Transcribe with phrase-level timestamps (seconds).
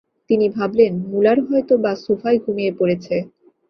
[0.29, 3.15] তিনি ভাবলেন, মুলার হয়তো-বা সোফায় ঘুমিয়ে পড়েছে।